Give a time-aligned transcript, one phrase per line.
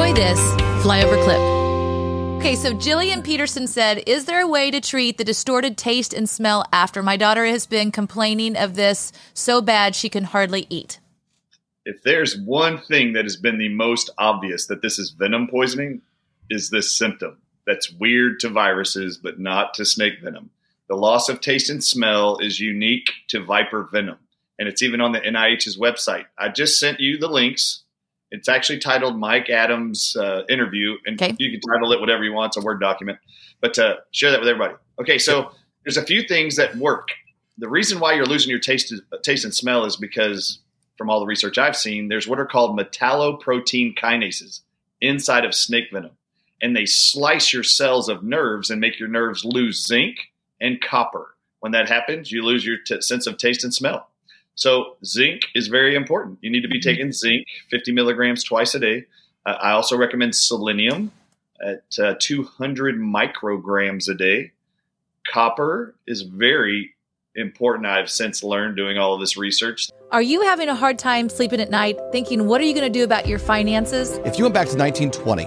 [0.00, 0.40] this
[0.82, 1.38] flyover clip.
[2.40, 6.28] Okay, so Jillian Peterson said, Is there a way to treat the distorted taste and
[6.28, 7.02] smell after?
[7.02, 11.00] My daughter has been complaining of this so bad she can hardly eat.
[11.84, 16.00] If there's one thing that has been the most obvious that this is venom poisoning,
[16.48, 17.36] is this symptom
[17.66, 20.50] that's weird to viruses, but not to snake venom.
[20.88, 24.16] The loss of taste and smell is unique to viper venom,
[24.58, 26.24] and it's even on the NIH's website.
[26.38, 27.84] I just sent you the links
[28.30, 31.34] it's actually titled Mike Adams uh, interview, and okay.
[31.38, 32.50] you can title it whatever you want.
[32.50, 33.18] It's a Word document,
[33.60, 34.74] but uh, share that with everybody.
[35.00, 35.50] Okay, so
[35.84, 37.08] there's a few things that work.
[37.58, 40.60] The reason why you're losing your taste, taste and smell is because,
[40.96, 44.60] from all the research I've seen, there's what are called metalloprotein kinases
[45.00, 46.12] inside of snake venom,
[46.62, 50.16] and they slice your cells of nerves and make your nerves lose zinc
[50.60, 51.34] and copper.
[51.58, 54.09] When that happens, you lose your t- sense of taste and smell.
[54.54, 56.38] So zinc is very important.
[56.42, 56.88] You need to be mm-hmm.
[56.88, 59.06] taking zinc, 50 milligrams twice a day.
[59.46, 61.12] Uh, I also recommend selenium
[61.62, 64.52] at uh, 200 micrograms a day.
[65.30, 66.94] Copper is very
[67.34, 67.86] important.
[67.86, 69.88] I've since learned doing all of this research.
[70.10, 72.98] Are you having a hard time sleeping at night, thinking, what are you going to
[72.98, 74.18] do about your finances?
[74.24, 75.44] If you went back to 1920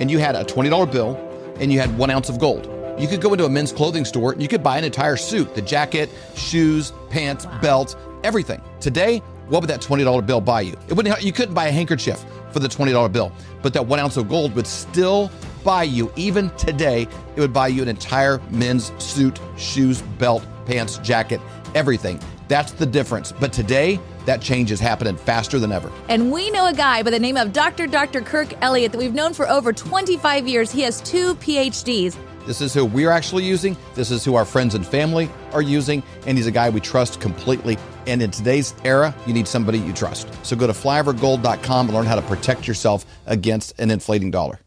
[0.00, 1.16] and you had a $20 bill
[1.60, 4.32] and you had one ounce of gold, you could go into a men's clothing store
[4.32, 7.60] and you could buy an entire suit the jacket, shoes, pants, wow.
[7.60, 7.96] belt
[8.26, 8.60] everything.
[8.80, 10.74] Today, what would that $20 bill buy you?
[10.88, 13.32] It wouldn't you couldn't buy a handkerchief for the $20 bill,
[13.62, 15.30] but that one ounce of gold would still
[15.62, 20.98] buy you, even today, it would buy you an entire men's suit, shoes, belt, pants,
[20.98, 21.40] jacket,
[21.74, 22.20] everything.
[22.48, 23.32] That's the difference.
[23.32, 25.90] But today, that change is happening faster than ever.
[26.08, 27.86] And we know a guy by the name of Dr.
[27.86, 28.20] Dr.
[28.20, 30.70] Kirk Elliott that we've known for over 25 years.
[30.70, 32.16] He has two PhDs.
[32.46, 33.76] This is who we're actually using.
[33.94, 36.02] This is who our friends and family are using.
[36.26, 37.76] And he's a guy we trust completely.
[38.06, 40.28] And in today's era, you need somebody you trust.
[40.44, 44.60] So go to flyovergold.com and learn how to protect yourself against an inflating dollar.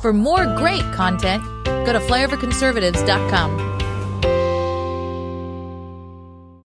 [0.00, 3.73] For more great content, go to flyoverconservatives.com.